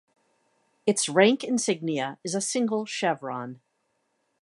[0.87, 3.61] Its rank insignia is a single chevron.